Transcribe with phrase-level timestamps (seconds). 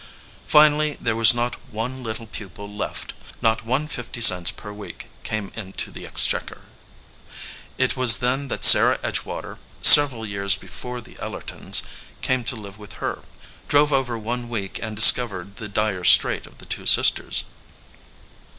[0.47, 5.51] Finally there was not one little pupil left, not one fifty cents per week came
[5.53, 6.61] into the exchequer.
[7.77, 11.83] It was then that Sarah Edgewater, several years before the Ellertons
[12.21, 13.21] came to live with her,
[13.67, 17.43] drove over one week and discovered the dire strait of the two sisters.